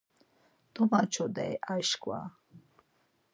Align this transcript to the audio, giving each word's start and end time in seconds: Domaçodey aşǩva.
Domaçodey 0.73 1.53
aşǩva. 1.73 2.19